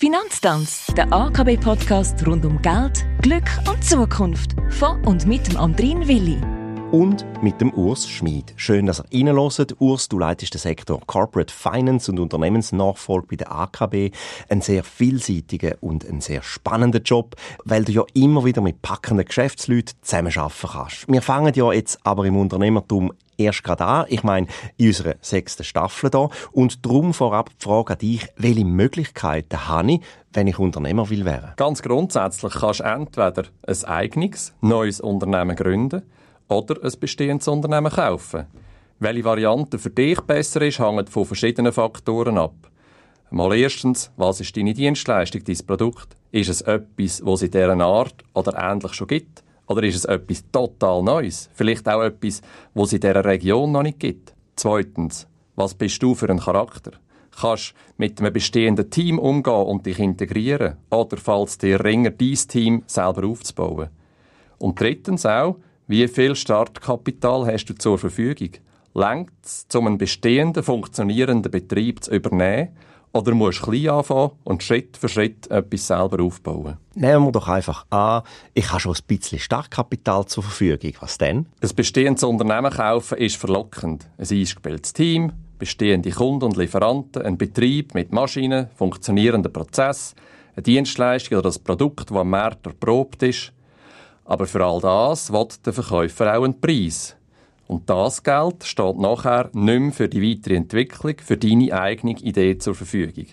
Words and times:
Finanztanz, 0.00 0.86
der 0.96 1.12
AKB-Podcast 1.12 2.24
rund 2.24 2.44
um 2.44 2.62
Geld, 2.62 3.04
Glück 3.20 3.50
und 3.68 3.82
Zukunft. 3.82 4.54
Von 4.70 5.04
und 5.04 5.26
mit 5.26 5.48
dem 5.48 5.56
Andrin 5.56 6.06
Willi. 6.06 6.38
Und 6.92 7.26
mit 7.42 7.60
dem 7.60 7.74
Urs 7.74 8.08
Schmid. 8.08 8.54
Schön, 8.54 8.86
dass 8.86 9.02
ihr 9.10 9.26
reinhört. 9.26 9.74
Urs, 9.80 10.08
du 10.08 10.20
leitest 10.20 10.54
den 10.54 10.60
Sektor 10.60 11.00
Corporate 11.04 11.52
Finance 11.52 12.12
und 12.12 12.20
Unternehmensnachfolge 12.20 13.26
bei 13.26 13.36
der 13.38 13.50
AKB. 13.50 14.12
Ein 14.48 14.60
sehr 14.60 14.84
vielseitiger 14.84 15.74
und 15.80 16.08
ein 16.08 16.20
sehr 16.20 16.44
spannender 16.44 17.00
Job, 17.00 17.34
weil 17.64 17.82
du 17.84 17.90
ja 17.90 18.04
immer 18.14 18.44
wieder 18.44 18.60
mit 18.60 18.80
packenden 18.82 19.26
Geschäftsleuten 19.26 19.96
zusammenarbeiten 20.02 20.68
kannst. 20.70 21.08
Wir 21.08 21.22
fangen 21.22 21.52
ja 21.54 21.72
jetzt 21.72 21.98
aber 22.04 22.24
im 22.24 22.36
Unternehmertum 22.36 23.12
erst 23.38 23.64
gerade 23.64 23.84
an. 23.84 24.06
Ich 24.08 24.22
meine, 24.22 24.46
in 24.76 24.88
unserer 24.88 25.14
sechsten 25.20 25.64
Staffel 25.64 26.10
da. 26.10 26.28
Und 26.52 26.84
darum 26.84 27.14
vorab 27.14 27.50
die 27.50 27.64
Frage 27.64 27.92
an 27.94 27.98
dich, 27.98 28.26
welche 28.36 28.64
Möglichkeiten 28.64 29.68
habe 29.68 29.92
ich, 29.92 30.00
wenn 30.32 30.46
ich 30.46 30.58
Unternehmer 30.58 31.08
will 31.08 31.24
werden? 31.24 31.52
Ganz 31.56 31.80
grundsätzlich 31.80 32.52
kannst 32.52 32.80
du 32.80 32.84
entweder 32.84 33.44
ein 33.66 33.84
eigenes, 33.84 34.52
neues 34.60 35.00
Unternehmen 35.00 35.56
gründen 35.56 36.02
oder 36.48 36.82
ein 36.82 36.92
bestehendes 37.00 37.48
Unternehmen 37.48 37.92
kaufen. 37.92 38.46
Welche 38.98 39.24
Variante 39.24 39.78
für 39.78 39.90
dich 39.90 40.20
besser 40.22 40.60
ist, 40.62 40.80
hängt 40.80 41.08
von 41.08 41.24
verschiedenen 41.24 41.72
Faktoren 41.72 42.36
ab. 42.36 42.54
Mal 43.30 43.56
erstens, 43.56 44.10
was 44.16 44.40
ist 44.40 44.56
deine 44.56 44.74
Dienstleistung, 44.74 45.44
dein 45.44 45.66
Produkt? 45.66 46.16
Ist 46.32 46.48
es 46.48 46.62
etwas, 46.62 47.24
was 47.24 47.42
es 47.42 47.42
in 47.42 47.50
dieser 47.50 47.80
Art 47.80 48.24
oder 48.32 48.56
ähnlich 48.58 48.94
schon 48.94 49.06
gibt? 49.06 49.44
Oder 49.68 49.82
ist 49.82 49.96
es 49.96 50.04
etwas 50.06 50.44
total 50.50 51.02
Neues? 51.02 51.50
Vielleicht 51.52 51.88
auch 51.88 52.02
etwas, 52.02 52.40
was 52.74 52.88
es 52.88 52.92
in 52.94 53.00
dieser 53.00 53.24
Region 53.24 53.70
noch 53.70 53.82
nicht 53.82 54.00
gibt. 54.00 54.32
Zweitens, 54.56 55.28
was 55.56 55.74
bist 55.74 56.02
du 56.02 56.14
für 56.14 56.28
ein 56.30 56.40
Charakter? 56.40 56.92
Kannst 57.38 57.74
mit 57.98 58.18
einem 58.18 58.32
bestehenden 58.32 58.90
Team 58.90 59.18
umgehen 59.18 59.66
und 59.66 59.86
dich 59.86 59.98
integrieren? 59.98 60.76
Oder 60.90 61.18
fällt 61.18 61.48
es 61.48 61.58
dir 61.58 61.84
ringer, 61.84 62.10
dein 62.10 62.34
Team 62.34 62.82
selber 62.86 63.26
aufzubauen? 63.26 63.90
Und 64.58 64.80
drittens 64.80 65.24
auch, 65.26 65.58
wie 65.86 66.08
viel 66.08 66.34
Startkapital 66.34 67.46
hast 67.46 67.66
du 67.66 67.74
zur 67.74 67.98
Verfügung? 67.98 68.50
Längt 68.94 69.30
es, 69.44 69.66
um 69.74 69.86
einen 69.86 69.98
bestehenden, 69.98 70.62
funktionierenden 70.62 71.52
Betrieb 71.52 72.02
zu 72.02 72.14
übernehmen? 72.14 72.70
Oder 73.18 73.34
musst 73.34 73.66
du 73.66 73.72
klein 73.72 73.88
anfangen 73.88 74.30
und 74.44 74.62
Schritt 74.62 74.96
für 74.96 75.08
Schritt 75.08 75.50
etwas 75.50 75.88
selber 75.88 76.22
aufbauen? 76.22 76.76
Nehmen 76.94 77.24
wir 77.24 77.32
doch 77.32 77.48
einfach 77.48 77.84
an, 77.90 78.22
ich 78.54 78.70
habe 78.70 78.78
schon 78.78 78.94
ein 78.94 79.02
bisschen 79.08 79.40
Startkapital 79.40 80.26
zur 80.26 80.44
Verfügung. 80.44 80.92
Was 81.00 81.18
denn? 81.18 81.46
Ein 81.60 81.70
bestehendes 81.74 82.22
Unternehmen 82.22 82.70
kaufen 82.70 83.18
ist 83.18 83.34
verlockend. 83.34 84.06
Ein 84.18 84.28
eingespieltes 84.30 84.92
Team, 84.92 85.32
bestehende 85.58 86.10
Kunden 86.10 86.44
und 86.44 86.56
Lieferanten, 86.56 87.22
ein 87.22 87.36
Betrieb 87.36 87.92
mit 87.92 88.12
Maschinen, 88.12 88.68
funktionierenden 88.76 89.52
Prozess, 89.52 90.14
eine 90.54 90.62
Dienstleistung 90.62 91.38
oder 91.38 91.48
das 91.48 91.58
Produkt, 91.58 92.12
das 92.12 92.16
am 92.16 92.30
Markt 92.30 92.66
erprobt 92.66 93.24
ist. 93.24 93.52
Aber 94.26 94.46
für 94.46 94.64
all 94.64 94.80
das 94.80 95.32
will 95.32 95.48
der 95.66 95.72
Verkäufer 95.72 96.38
auch 96.38 96.44
einen 96.44 96.60
Preis. 96.60 97.16
Und 97.68 97.88
das 97.90 98.22
Geld 98.22 98.64
steht 98.64 98.98
nachher 98.98 99.50
nicht 99.52 99.80
mehr 99.80 99.92
für 99.92 100.08
die 100.08 100.22
weitere 100.22 100.56
Entwicklung, 100.56 101.16
für 101.22 101.36
deine 101.36 101.78
eigene 101.78 102.18
Idee 102.18 102.56
zur 102.56 102.74
Verfügung. 102.74 103.26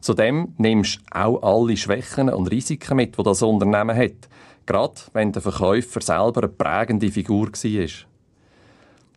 Zudem 0.00 0.54
nimmst 0.58 0.98
du 0.98 1.18
auch 1.18 1.42
alle 1.42 1.76
Schwächen 1.78 2.28
und 2.28 2.50
Risiken 2.50 2.96
mit, 2.96 3.18
die 3.18 3.22
das 3.22 3.42
Unternehmen 3.42 3.96
hat. 3.96 4.28
Gerade 4.66 5.00
wenn 5.14 5.32
der 5.32 5.40
Verkäufer 5.40 6.02
selber 6.02 6.42
eine 6.42 6.52
prägende 6.52 7.10
Figur 7.10 7.48
war. 7.48 7.88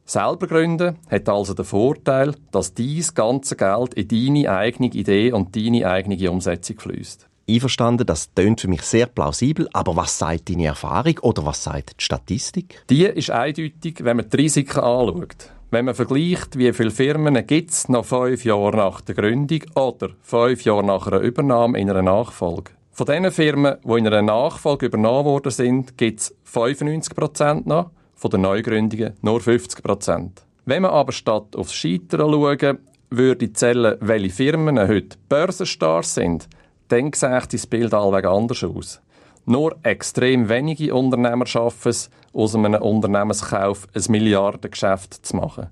Selber 0.05 0.47
gründen 0.47 0.97
hat 1.09 1.27
also 1.29 1.53
den 1.53 1.65
Vorteil, 1.65 2.33
dass 2.51 2.73
dies 2.73 3.13
ganze 3.13 3.57
Geld 3.57 3.93
in 3.95 4.07
deine 4.07 4.49
eigene 4.49 4.87
Idee 4.87 5.33
und 5.33 5.55
deine 5.55 5.87
eigene 5.87 6.31
Umsetzung 6.31 6.79
fließt 6.79 7.27
einverstanden, 7.49 8.05
das 8.05 8.33
tönt 8.33 8.61
für 8.61 8.67
mich 8.67 8.83
sehr 8.83 9.07
plausibel, 9.07 9.69
aber 9.73 9.95
was 9.95 10.17
sagt 10.17 10.49
deine 10.49 10.65
Erfahrung 10.65 11.19
oder 11.21 11.45
was 11.45 11.63
sagt 11.63 11.99
die 11.99 12.03
Statistik? 12.03 12.83
Die 12.89 13.03
ist 13.03 13.31
eindeutig, 13.31 14.03
wenn 14.03 14.17
man 14.17 14.29
die 14.29 14.37
Risiken 14.37 14.79
anschaut. 14.79 15.51
Wenn 15.71 15.85
man 15.85 15.95
vergleicht, 15.95 16.57
wie 16.57 16.71
viele 16.71 16.91
Firmen 16.91 17.35
es 17.35 17.89
noch 17.89 18.05
fünf 18.05 18.45
Jahre 18.45 18.77
nach 18.77 19.01
der 19.01 19.15
Gründung 19.15 19.63
oder 19.75 20.09
fünf 20.21 20.63
Jahre 20.65 20.85
nach 20.85 21.07
einer 21.07 21.19
Übernahme 21.19 21.79
in 21.79 21.89
einer 21.89 22.03
Nachfolge. 22.03 22.71
Von 22.91 23.07
den 23.07 23.31
Firmen, 23.31 23.77
die 23.83 23.97
in 23.97 24.05
einer 24.05 24.21
Nachfolge 24.21 24.85
übernommen 24.85 25.25
worden 25.25 25.51
sind, 25.51 25.97
gibt 25.97 26.19
es 26.19 26.35
95% 26.53 27.67
noch, 27.67 27.89
von 28.13 28.29
den 28.29 28.41
Neugründungen 28.41 29.13
nur 29.23 29.39
50%. 29.39 30.29
Wenn 30.65 30.83
man 30.83 30.91
aber 30.91 31.11
statt 31.11 31.55
aufs 31.55 31.73
Scheitern 31.73 32.31
schauen, 32.31 32.77
würde 33.09 33.51
zählen, 33.53 33.97
welche 33.99 34.29
Firmen 34.29 34.79
heute 34.79 35.17
Börsenstars 35.27 36.13
sind, 36.13 36.47
dann 36.93 37.11
sieht 37.13 37.53
das 37.53 37.67
Bild 37.67 37.93
allweg 37.93 38.25
anders 38.25 38.63
aus. 38.63 39.01
Nur 39.45 39.75
extrem 39.83 40.47
wenige 40.47 40.93
Unternehmer 40.93 41.45
schaffen 41.45 41.89
es, 41.89 42.09
aus 42.33 42.55
einem 42.55 42.75
Unternehmenskauf 42.75 43.87
ein 43.93 44.03
Milliardengeschäft 44.09 45.25
zu 45.25 45.35
machen. 45.35 45.67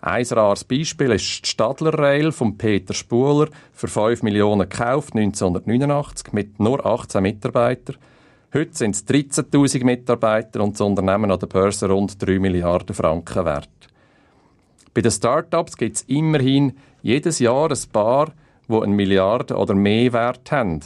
Ein 0.00 0.24
rares 0.24 0.64
Beispiel 0.64 1.12
ist 1.12 1.44
die 1.44 1.48
Stadler 1.48 1.96
Rail 1.96 2.32
von 2.32 2.58
Peter 2.58 2.92
Spuler 2.92 3.48
für 3.72 3.86
5 3.86 4.22
Millionen 4.22 4.68
gekauft 4.68 5.14
1989 5.14 6.32
mit 6.32 6.58
nur 6.58 6.84
18 6.84 7.22
Mitarbeitern. 7.22 7.96
Heute 8.52 8.74
sind 8.74 8.96
es 8.96 9.06
13.000 9.06 9.84
Mitarbeiter 9.84 10.60
und 10.60 10.74
das 10.74 10.80
Unternehmen 10.80 11.30
an 11.30 11.38
der 11.38 11.46
Börse 11.46 11.88
rund 11.88 12.20
3 12.20 12.38
Milliarden 12.38 12.94
Franken 12.94 13.44
wert. 13.44 13.68
Bei 14.92 15.00
den 15.00 15.12
Startups 15.12 15.76
gibt 15.76 15.96
es 15.96 16.02
immerhin 16.02 16.76
jedes 17.02 17.38
Jahr 17.38 17.70
ein 17.70 17.92
paar, 17.92 18.32
die 18.72 18.82
eine 18.82 18.94
Milliarde 18.94 19.56
oder 19.56 19.74
mehr 19.74 20.12
Wert 20.12 20.50
haben. 20.50 20.80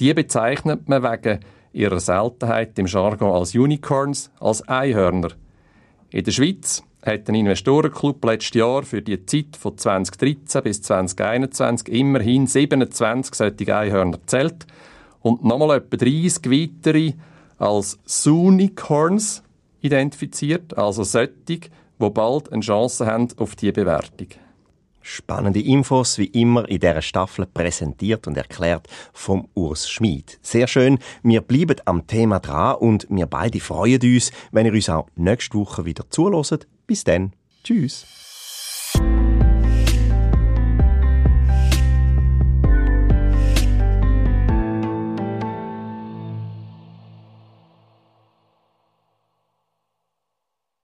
Die 0.00 0.14
bezeichnet 0.14 0.88
man 0.88 1.02
wegen 1.02 1.40
ihrer 1.72 2.00
Seltenheit 2.00 2.78
im 2.78 2.86
Jargon 2.86 3.32
als 3.32 3.54
Unicorns, 3.54 4.30
als 4.40 4.66
Einhörner. 4.68 5.28
In 6.10 6.24
der 6.24 6.32
Schweiz 6.32 6.82
hat 7.04 7.28
ein 7.28 7.34
Investorenclub 7.34 8.24
letztes 8.24 8.54
Jahr 8.54 8.82
für 8.82 9.02
die 9.02 9.24
Zeit 9.26 9.56
von 9.58 9.76
2013 9.76 10.62
bis 10.62 10.82
2021 10.82 11.88
immerhin 11.88 12.46
27 12.46 13.34
solche 13.34 13.76
Einhörner 13.76 14.18
gezählt 14.18 14.66
und 15.20 15.44
nochmal 15.44 15.78
etwa 15.78 15.96
30 15.96 16.50
weitere 16.50 17.12
als 17.58 17.98
Sunicorns 18.04 19.42
identifiziert, 19.80 20.76
also 20.76 21.04
solche, 21.04 21.32
die 21.48 21.60
bald 21.98 22.52
eine 22.52 22.62
Chance 22.62 23.06
haben 23.06 23.28
auf 23.36 23.56
diese 23.56 23.72
Bewertung. 23.72 24.28
Spannende 25.08 25.60
Infos, 25.60 26.18
wie 26.18 26.24
immer 26.24 26.68
in 26.68 26.80
dieser 26.80 27.00
Staffel 27.00 27.46
präsentiert 27.46 28.26
und 28.26 28.36
erklärt 28.36 28.88
vom 29.12 29.48
Urs 29.54 29.88
Schmid. 29.88 30.40
Sehr 30.42 30.66
schön, 30.66 30.98
wir 31.22 31.42
bleiben 31.42 31.76
am 31.84 32.08
Thema 32.08 32.40
dran 32.40 32.74
und 32.78 33.06
wir 33.08 33.26
beide 33.26 33.60
freuen 33.60 34.02
uns, 34.02 34.32
wenn 34.50 34.66
ihr 34.66 34.72
uns 34.72 34.88
auch 34.88 35.06
nächste 35.14 35.58
Woche 35.58 35.84
wieder 35.84 36.10
zulässt. 36.10 36.66
Bis 36.88 37.04
dann, 37.04 37.32
tschüss. 37.62 38.25